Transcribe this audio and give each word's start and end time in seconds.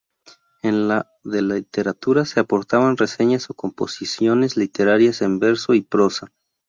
En 0.63 0.87
la 0.87 1.11
de 1.23 1.43
Literatura 1.43 2.25
se 2.25 2.39
aportaban 2.39 2.97
reseñas 2.97 3.51
o 3.51 3.53
composiciones 3.53 4.57
literarias 4.57 5.21
en 5.21 5.37
verso 5.37 5.75
y 5.75 5.81
prosa. 5.83 6.31